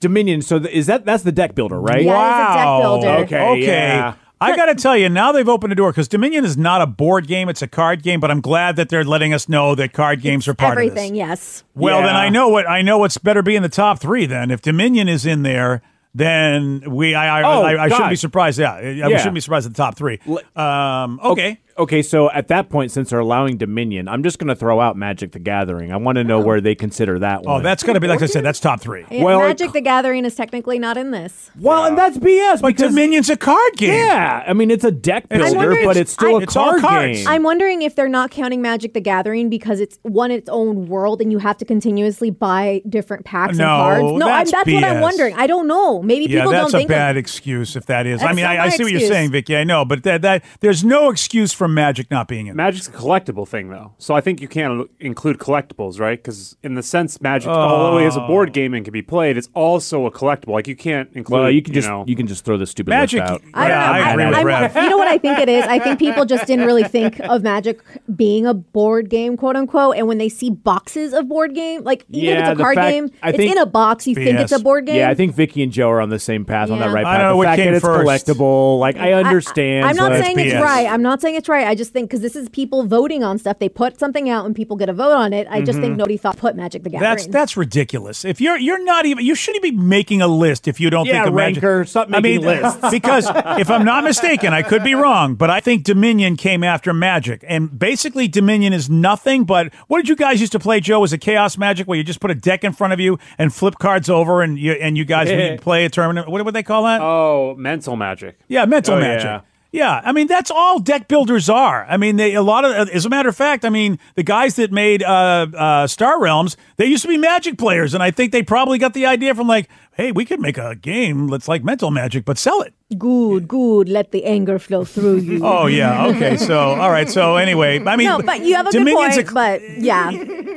[0.00, 0.42] Dominion.
[0.42, 2.02] So th- is that that's the deck builder, right?
[2.02, 2.10] Yeah.
[2.10, 2.80] it is a deck wow.
[2.82, 3.08] builder.
[3.24, 3.66] Okay, Okay.
[3.66, 4.14] yeah.
[4.42, 6.86] I got to tell you, now they've opened a door because Dominion is not a
[6.86, 8.20] board game; it's a card game.
[8.20, 10.96] But I'm glad that they're letting us know that card games are part Everything, of.
[10.98, 11.64] Everything, yes.
[11.74, 12.98] Well, then I know what I know.
[12.98, 14.26] What's better be in the top three?
[14.26, 15.82] Then, if Dominion is in there,
[16.14, 18.58] then we I I, Oh, I, I shouldn't be surprised.
[18.58, 20.20] Yeah, I I shouldn't be surprised at the top three.
[20.54, 21.32] Um, okay.
[21.32, 21.60] Okay,
[22.02, 25.32] so at that point, since they're allowing Dominion, I'm just going to throw out Magic
[25.32, 25.92] the Gathering.
[25.92, 27.60] I want to know where they consider that oh, one.
[27.60, 28.44] Oh, that's going to be like I said.
[28.44, 29.04] That's top three.
[29.10, 31.50] Yeah, Well, it- Magic the Gathering is technically not in this.
[31.58, 33.94] well, and that's BS But because Dominion's a card game.
[33.94, 37.26] yeah, I mean it's a deck builder, but it's still I- a It's card game.
[37.26, 41.20] I'm wondering if they're not counting Magic the Gathering because it's one its own world
[41.20, 44.02] and you have to continuously buy different packs No, and cards.
[44.18, 45.34] No, I'm, that's that's what I'm wondering.
[45.34, 46.02] I don't know.
[46.02, 48.22] Maybe Yeah, people that's don't a bad of excuse if that is.
[48.22, 49.56] I mean, I, I my see what you're saying, Vicky.
[49.56, 52.56] I know, but that that there's no excuse for Magic not being in.
[52.56, 52.66] there.
[52.66, 53.92] Magic's a collectible thing, though.
[53.98, 56.18] So I think you can't include collectibles, right?
[56.18, 59.36] Because in the sense, Magic, although it is a board game and can be played,
[59.36, 60.48] it's also a collectible.
[60.52, 61.40] Like you can't include.
[61.40, 63.20] well, you can just know, you can just throw this stupid Magic.
[63.20, 63.42] list out.
[63.54, 63.92] I don't yeah, know.
[63.92, 64.76] I agree with I'm- Rev.
[64.76, 65.64] You know what I think it is?
[65.66, 67.80] I think people just didn't really think of Magic
[68.14, 69.96] being a board game, quote unquote.
[69.96, 72.74] And when they see boxes of board game, like even Yeah, if it's a card
[72.76, 74.06] fact- game, I it's in a box.
[74.06, 74.96] You think it's a board game.
[74.96, 76.92] Yeah, I think Vicky and Joe are on the same path on that Yeah.
[76.94, 77.18] right I path.
[77.18, 78.26] don't know the what fact came that it's first.
[78.26, 79.86] collectible, like I understand.
[79.86, 80.86] I, am not but- saying it's right.
[80.86, 81.51] I'm not saying it's right.
[81.54, 83.58] I just think because this is people voting on stuff.
[83.58, 85.46] They put something out and people get a vote on it.
[85.50, 85.98] I just think mm-hmm.
[85.98, 87.10] nobody thought put Magic the Gathering.
[87.10, 88.24] That's that's ridiculous.
[88.24, 91.24] If you're you're not even you shouldn't be making a list if you don't Yeah,
[91.24, 91.62] think of Magic.
[91.62, 92.80] Ranker, stop I mean, lists.
[92.90, 93.26] because
[93.58, 97.44] if I'm not mistaken, I could be wrong, but I think Dominion came after Magic,
[97.46, 100.80] and basically Dominion is nothing but what did you guys used to play?
[100.80, 103.18] Joe was a Chaos Magic where you just put a deck in front of you
[103.38, 106.28] and flip cards over, and you and you guys play a tournament.
[106.28, 107.00] What would they call that?
[107.00, 108.38] Oh, mental magic.
[108.48, 109.24] Yeah, mental Oh, magic.
[109.24, 109.40] yeah.
[109.72, 110.00] Yeah.
[110.04, 111.84] I mean that's all deck builders are.
[111.88, 114.56] I mean, they a lot of as a matter of fact, I mean the guys
[114.56, 118.32] that made uh, uh, Star Realms, they used to be Magic players, and I think
[118.32, 121.64] they probably got the idea from like, hey, we could make a game that's like
[121.64, 122.74] Mental Magic, but sell it.
[122.98, 123.88] Good, good.
[123.88, 125.40] Let the anger flow through you.
[125.52, 126.36] Oh yeah, okay.
[126.36, 127.08] So all right.
[127.10, 129.16] So anyway, I mean, no, but you have a good point.
[129.18, 130.10] a- but yeah,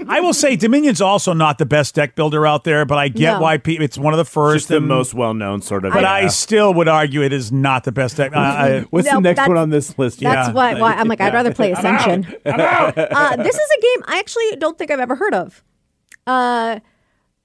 [0.08, 3.34] I will say Dominion's also not the best deck builder out there, but I get
[3.34, 3.40] No.
[3.42, 3.84] why people.
[3.86, 5.94] it's one of the first just the and- most well known sort of.
[5.94, 6.12] But yeah.
[6.14, 8.36] I still would argue it is not the best deck.
[8.36, 10.20] I- I- What's No, the next that's- one on this list?
[10.20, 10.54] that's Yeah.
[10.54, 12.26] why, why I'm like I'd rather play Ascension.
[12.46, 15.64] uh, this is a game I actually don't think I've ever heard of.
[16.28, 16.80] Uh,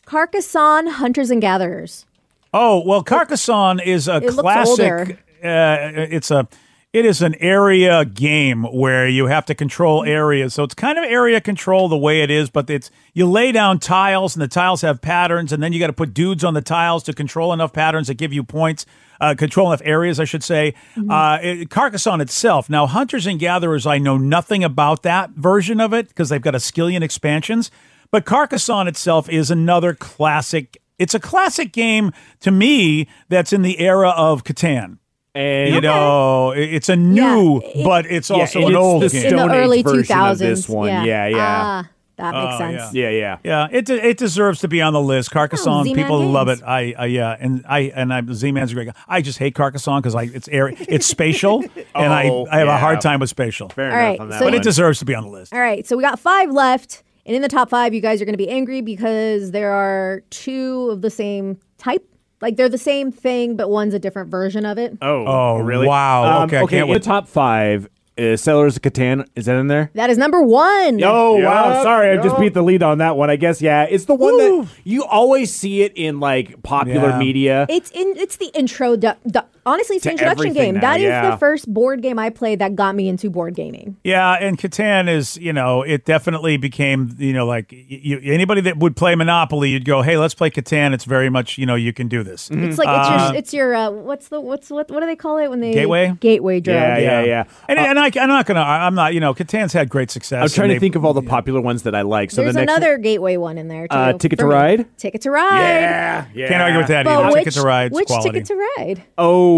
[0.07, 2.05] Carcassonne Hunters and Gatherers.
[2.53, 4.81] Oh well, Carcassonne is a looks classic.
[4.81, 5.19] older.
[5.43, 6.49] Uh, it's a
[6.93, 10.55] it is an area game where you have to control areas.
[10.55, 13.79] So it's kind of area control the way it is, but it's you lay down
[13.79, 16.61] tiles and the tiles have patterns, and then you got to put dudes on the
[16.61, 18.87] tiles to control enough patterns that give you points.
[19.21, 20.73] Uh, control enough areas, I should say.
[21.11, 22.71] Uh, it, Carcassonne itself.
[22.71, 26.55] Now, Hunters and Gatherers, I know nothing about that version of it because they've got
[26.55, 27.71] a skillion expansions.
[28.11, 30.80] But Carcassonne itself is another classic.
[31.01, 34.99] It's a classic game to me that's in the era of Catan.
[35.35, 38.75] and You know, it- it's a new, Yeah, it- but it's Yeah, also and an
[38.75, 39.27] it's old the game.
[39.27, 40.33] in the early 2000s.
[40.33, 40.89] of this one.
[40.89, 41.37] Yeah, yeah.
[41.39, 42.95] Ah, that makes Oh, sense.
[42.95, 43.09] yeah.
[43.11, 43.69] yeah, yeah.
[43.71, 45.31] Yeah, it it deserves to be on the list.
[45.31, 46.61] Carcassonne, Oh, Z-Man people love it.
[46.67, 48.95] I, I yeah, and I and I Z Man's a great guy.
[49.09, 51.63] I just hate Carcassonne because I it's air, it's spatial,
[51.95, 53.69] and I Oh, I have a hard time with spatial.
[53.69, 55.55] Fair All enough right, on that so But it deserves to be on the list.
[55.55, 58.25] All right, so we got five left, and in the top five, you guys are
[58.25, 62.05] going to be angry because there are two of the same type.
[62.41, 64.97] Like they're the same thing, but one's a different version of it.
[65.03, 65.87] oh, Oh, really?
[65.87, 66.39] wow.
[66.39, 66.77] Um, Okay, I okay.
[66.79, 67.03] can't in wait.
[67.03, 67.87] the top five,
[68.19, 69.91] uh, Settlers of Catan is that in there?
[69.95, 71.03] That is number one.
[71.03, 71.73] Oh wow!
[71.75, 72.41] Yup, Sorry, I just yup.
[72.41, 73.31] beat the lead on that one.
[73.31, 77.19] I guess yeah, it's the one that you always see it in like popular Yeah.
[77.19, 77.67] media.
[77.71, 78.15] It's in.
[78.19, 78.97] It's the intro.
[78.97, 80.75] du- du- honestly, it's the To introduction everything game.
[80.75, 81.31] now, That is yeah.
[81.31, 83.97] the first board game I played that got me into board gaming.
[84.05, 88.77] Yeah, and Catan is, you know, it definitely became, you know, like you, anybody that
[88.79, 91.93] would play Monopoly, you'd go, "Hey, let's play Catan." It's very much, you know, you
[91.93, 92.51] can do this.
[92.53, 93.35] It's like it's your.
[93.39, 93.75] It's your.
[93.75, 94.91] Uh, what's the what's what?
[94.91, 96.15] What do they call it when they Gateway?
[96.21, 96.75] Gateway drug.
[96.77, 97.45] yeah, yeah, yeah.
[97.69, 100.43] And, and I, I'm not gonna, I'm not, you know, Catan's had great success.
[100.43, 102.31] I'm trying to they- think of all the popular ones that I like.
[102.31, 103.97] So There's the next another gateway one in there too.
[103.97, 104.55] Uh, Ticket for to me.
[104.55, 104.97] Ride?
[104.99, 105.59] Ticket to ride.
[105.61, 106.49] yeah, yeah.
[106.49, 107.27] Can't argue with that But either.
[107.33, 108.31] which, Ticket to Ride's which quality.
[108.31, 109.03] ticket to ride?
[109.19, 109.50] Oh,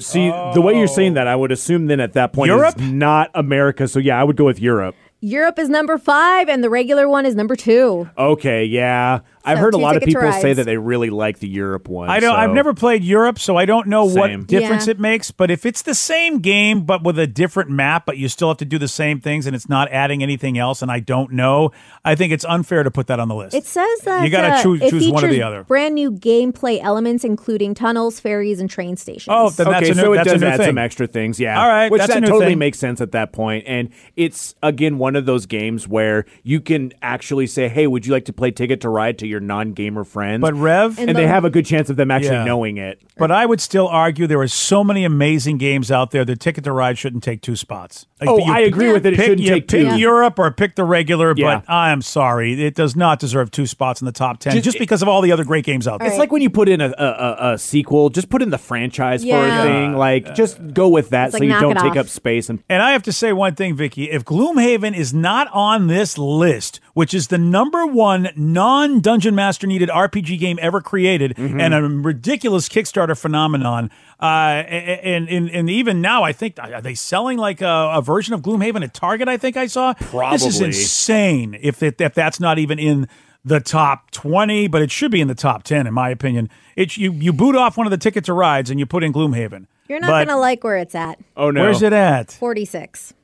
[0.00, 2.74] see, the way you're saying that, I would assume then at that point Europe?
[2.76, 3.88] it's not America.
[3.88, 4.94] So yeah, I would go with Europe.
[5.20, 8.08] Europe is number five, and the regular one is number two.
[8.18, 9.20] Okay, yeah.
[9.46, 12.10] I've So, heard a lot of people say that they really like the Europe one.
[12.10, 12.34] I don't.
[12.36, 14.18] I've never played Europe, so I don't know Same.
[14.40, 14.90] what difference Yeah.
[14.92, 15.30] it makes.
[15.30, 18.56] But if it's the same game but with a different map, but you still have
[18.58, 21.70] to do the same things, and it's not adding anything else, and I don't know,
[22.04, 23.54] I think it's unfair to put that on the list.
[23.54, 25.62] It says that You gotta uh, choose- choose one or the other.
[25.64, 29.28] Brand new gameplay elements, including tunnels, ferries, and train stations.
[29.30, 30.66] Oh, then that's okay, a new, so it that's does a new add thing.
[30.66, 31.60] some extra things, yeah.
[31.62, 32.58] All right, which that's a that new totally thing.
[32.58, 33.36] makes sense at that point.
[33.36, 38.06] point, and it's again one of those games where you can actually say, "Hey, would
[38.06, 41.18] you like to play Ticket to Ride to your non-gamer friends?" But Rev, and, And
[41.18, 42.44] they have a good chance of them actually Yeah.
[42.44, 43.00] knowing it.
[43.18, 46.64] But I would still argue there are so many amazing games out there that Ticket
[46.64, 48.06] to Ride shouldn't take two spots.
[48.20, 49.12] Like, Oh, you I agree with it.
[49.12, 49.96] It pick, shouldn't you take pick two.
[49.98, 51.58] Europe or pick the regular, Yeah.
[51.58, 54.78] but I'm sorry, it does not deserve two spots in the top ten Just- just,
[54.78, 56.08] because of all the other great games out there.
[56.08, 56.20] It's right.
[56.20, 59.22] like when you put in a, a, a, a sequel, just put in the franchise
[59.22, 59.96] for a thing.
[59.96, 61.96] Like, just go with that so like you don't take off.
[61.98, 62.48] up space.
[62.48, 64.10] And And I have to say one thing, Vicky.
[64.10, 69.66] If Gloomhaven is not on this list, which is the number one non Dungeon Master
[69.66, 71.60] needed RPG game ever created Mm-hmm.
[71.60, 76.94] and a ridiculous Kickstarter phenomenon, uh, and, and and even now, I think are they
[76.94, 79.28] selling like a, a version of Gloomhaven at Target?
[79.28, 79.92] I think I saw.
[79.92, 81.58] This is insane.
[81.60, 83.08] If it, if that's not even in
[83.44, 86.48] the top 20, but it should be in the top 10, in my opinion.
[86.74, 89.12] It's you, you boot off one of the ticket to rides and you put in
[89.12, 89.66] Gloomhaven.
[89.88, 91.20] You're not But going to like where it's at.
[91.36, 92.32] oh no, Where's it at?
[92.32, 93.14] 46.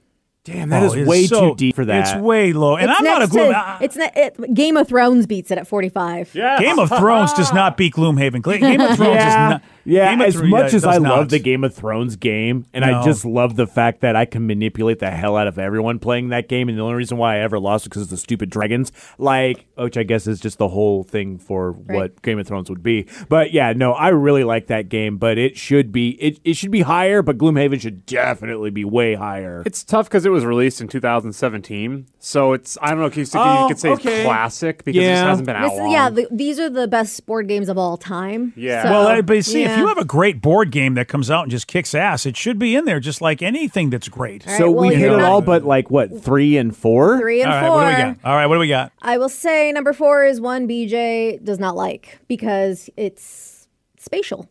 [0.44, 2.00] Damn, that Oh, is way so- too deep for that.
[2.14, 2.76] It's way low.
[2.76, 3.50] And it's I'm not a Gloom.
[3.52, 6.34] to, I- it's ne- it, Game of Thrones beats it at 45.
[6.34, 6.58] Yeah.
[6.60, 8.42] Game of Thrones does not beat Gloomhaven.
[8.42, 9.62] Game of Thrones is not.
[9.84, 10.10] Yeah.
[10.10, 12.84] Game as Thro- much yeah, as I does love the Game of Thrones game, and
[12.84, 13.00] No.
[13.00, 16.28] I just love the fact that I can manipulate the hell out of everyone playing
[16.30, 18.50] that game, and the only reason why I ever lost is because of the stupid
[18.50, 22.70] dragons, like which I guess is just the whole thing for what Game of Thrones
[22.70, 23.06] would be.
[23.28, 26.70] But yeah, no, I really like that game, but it should be it, it should
[26.70, 29.62] be higher, but Gloomhaven should definitely be way higher.
[29.66, 33.24] It's tough because it was released in 2017, so it's I don't know if you,
[33.34, 34.16] Oh, you could say oh, okay.
[34.20, 35.90] it's classic because it just hasn't been out This, long.
[35.90, 38.52] yeah, the, these are the best board games of all time.
[38.56, 38.82] Yeah.
[38.84, 39.78] So, Well, but see, if yeah.
[39.80, 42.58] you have a great board game that comes out and just kicks ass, it should
[42.58, 44.46] be in there, just like anything that's great.
[44.48, 47.18] All so well, we hit you're it not- all, but like what three and four?
[47.18, 47.76] three and All right, four.
[47.76, 48.18] what do we got?
[48.24, 48.92] All right, what do we got?
[49.02, 54.48] I will say number four is one BJ does not like because it's spatial.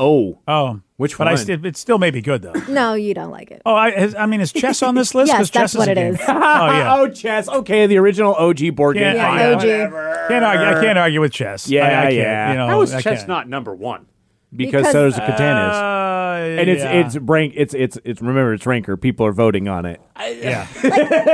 [0.00, 1.38] Oh, Oh, Which but I one?
[1.38, 2.52] st- it still may be good though.
[2.68, 3.62] No, you don't like it.
[3.66, 5.26] Oh, I, is, I mean, is chess on this list?
[5.32, 6.14] Yes, 'Cause chess that's what a it game.
[6.14, 6.20] is.
[6.28, 6.94] oh yeah.
[6.98, 7.48] oh, chess.
[7.48, 9.16] Okay, the original OG board game.
[9.16, 10.28] Yeah, Fine, yeah, OG.
[10.28, 11.68] Can't argue, I can't argue with chess.
[11.68, 12.50] Yeah, I, I can't, yeah.
[12.52, 13.28] You know, How is I chess can't.
[13.28, 14.06] not number one?
[14.54, 15.76] Because, Because- so does the Catan is.
[15.76, 16.92] Uh, and it's yeah.
[16.92, 18.96] it's rank it's it's it's remember it's ranker.
[18.96, 20.00] People are voting on it.
[20.40, 20.66] yeah.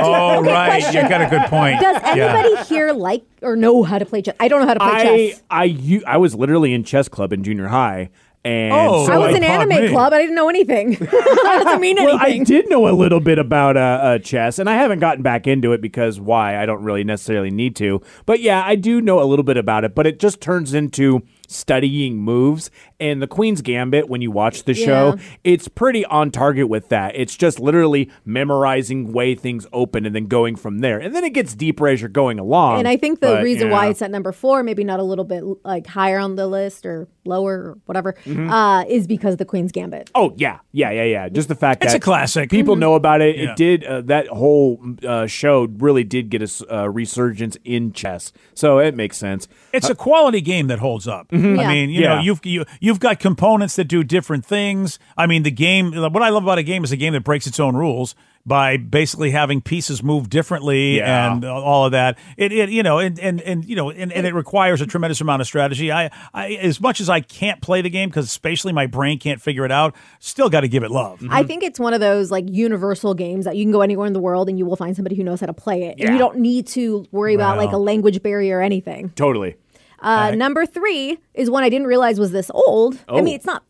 [0.01, 1.79] oh right, you got a good point.
[1.79, 2.35] Does Yeah.
[2.37, 4.35] anybody here like or know how to play chess?
[4.39, 5.03] I don't know how to play chess.
[5.05, 5.43] I chess.
[5.51, 8.09] I u- I was literally in chess club in junior high,
[8.43, 9.89] and Oh, so I was I, in anime me.
[9.89, 10.11] club.
[10.11, 10.91] I didn't know anything.
[10.99, 12.17] that doesn't mean anything.
[12.17, 15.21] well, I did know a little bit about uh, uh, chess, and I haven't gotten
[15.21, 16.57] back into it because why?
[16.61, 18.01] I don't really necessarily need to.
[18.25, 19.93] But yeah, I do know a little bit about it.
[19.93, 22.69] But it just turns into studying moves.
[22.99, 25.23] And the Queen's Gambit, when you watch the show, Yeah.
[25.43, 27.13] it's pretty on target with that.
[27.15, 30.97] It's just literally memorizing way things open and then going from there.
[30.99, 32.79] And then it gets deeper as you're going along.
[32.79, 35.25] And I think the But, reason why it's at number four, maybe not a little
[35.25, 38.49] bit like higher on the list or lower or whatever, Mm-hmm.
[38.49, 40.09] uh, is because of the Queen's Gambit.
[40.15, 41.29] Oh yeah, yeah, yeah, yeah.
[41.29, 42.49] Just the fact It's that a classic.
[42.49, 43.35] People know about it.
[43.37, 43.51] Yeah.
[43.51, 48.31] It did uh, that whole uh, show really did get a uh, resurgence in chess,
[48.53, 49.47] so it makes sense.
[49.73, 51.27] It's a quality game that holds up.
[51.37, 51.59] Mm-hmm.
[51.59, 51.67] I Yeah.
[51.69, 52.15] mean, you Yeah.
[52.15, 54.99] know, you've you, you've got components that do different things.
[55.17, 55.91] I mean, the game.
[55.93, 58.15] What I love about a game is a game that breaks its own rules
[58.47, 61.33] by basically having pieces move differently Yeah.
[61.33, 62.15] and all of that.
[62.37, 65.19] It, it you know, and and and you know, and, and it requires a tremendous
[65.19, 65.91] amount of strategy.
[65.91, 69.41] I, I as much as I can't play the game because spatially my brain can't
[69.41, 71.23] figure it out, still got to give it love.
[71.31, 74.13] I think it's one of those like universal games that you can go anywhere in
[74.13, 75.91] the world and you will find somebody who knows how to play it.
[75.99, 76.11] And Yeah.
[76.13, 79.09] you don't need to worry about like a language barrier or anything.
[79.15, 79.55] Totally.
[79.99, 82.95] Uh, number three is one I didn't realize was this old.
[83.07, 83.21] I Oh.
[83.21, 83.63] mean, it's not.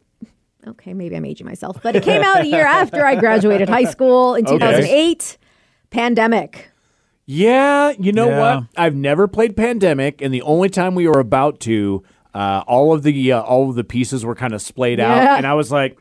[0.67, 3.83] Okay, maybe I'm aging myself, but it came out a year after I graduated high
[3.83, 5.37] school in 2008.
[5.91, 6.71] Pandemic.
[7.27, 8.55] Yeah, you know Yeah.
[8.57, 8.63] what?
[8.75, 13.03] I've never played Pandemic, and the only time we were about to, uh, all of
[13.03, 15.13] the uh, all of the pieces were kind of splayed Yeah.
[15.31, 15.97] out, and I was like,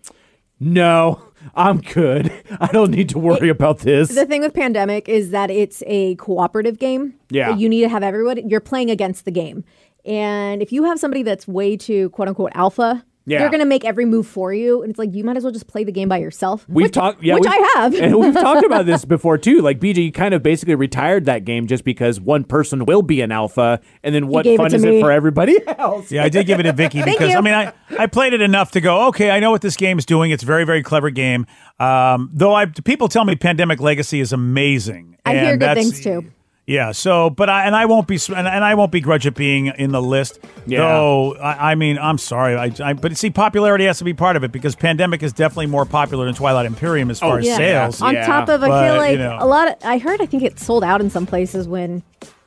[0.61, 1.21] "No,
[1.55, 2.33] I'm good.
[2.61, 6.15] I don't need to worry about this." The thing with Pandemic is that it's a
[6.17, 7.15] cooperative game.
[7.31, 7.57] Yeah.
[7.57, 9.65] You need to have everyone, you're playing against the game.
[10.05, 13.39] And if you have somebody that's way too quote unquote alpha, Yeah.
[13.39, 14.83] they're going to make every move for you.
[14.83, 16.67] And it's like, you might as well just play the game by yourself.
[16.69, 17.95] We've which, talked, yeah, which we've- I have.
[18.03, 19.61] and we've talked about this before too.
[19.63, 23.23] Like BJ, you kind of basically retired that game just because one person will be
[23.23, 26.13] an alpha, and then what fun to is it for everybody else?
[26.13, 27.37] Yeah, I did give it to Vicky because you.
[27.39, 29.99] I mean I, I played it enough to go okay I know what this game
[29.99, 31.47] is doing it's a very very clever game
[31.81, 35.85] um, though I people tell me Pandemic Legacy is amazing I hear and good that's-
[35.91, 36.31] things, too.
[36.67, 36.93] Yeah.
[36.93, 39.93] So, but I and I won't be and, and I won't begrudge it being in
[39.93, 40.39] the list.
[40.67, 40.79] Yeah.
[40.81, 42.57] Though I, I mean, I'm sorry.
[42.57, 45.67] I, I but see, popularity has to be part of it because Pandemic is definitely
[45.67, 47.57] more popular than Twilight Imperium as far as Yeah.
[47.57, 48.01] sales.
[48.01, 48.27] On Yeah.
[48.27, 49.37] top of, I But, feel like you know.
[49.41, 49.75] a lot of.
[49.85, 50.21] I heard.
[50.23, 52.03] I think it sold out in some places when,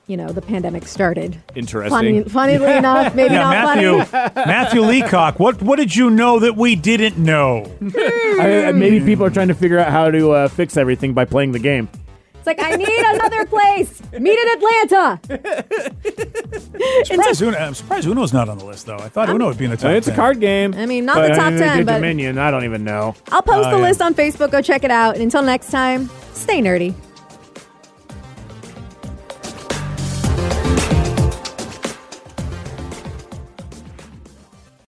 [0.08, 1.38] you know, the pandemic started.
[1.54, 1.92] Interesting.
[1.92, 4.32] Funny, funnily enough, maybe Yeah, not Matthew funny.
[4.48, 5.40] Matthew Leacock.
[5.40, 7.70] What what did you know that we didn't know?
[7.96, 11.52] I, maybe people are trying to figure out how to uh, fix everything by playing
[11.52, 11.88] the game.
[12.48, 14.02] It's like I need another place.
[14.14, 15.20] Meet in Atlanta.
[17.06, 18.96] Surprised Uno, I'm surprised Uno's not on the list though.
[18.98, 19.92] I thought Uno would be in the top.
[19.92, 20.74] it's a card game.
[20.76, 22.38] I mean, not But, the top I mean, 10, but- Dominion.
[22.38, 23.16] I don't even know.
[23.32, 23.84] I'll post Oh, the yeah.
[23.84, 24.52] list on Facebook.
[24.52, 25.16] Go check it out.
[25.16, 26.94] And until next time, stay nerdy.